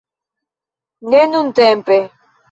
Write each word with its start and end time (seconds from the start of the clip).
Ne 1.09 1.19
nuntempe 1.31 1.97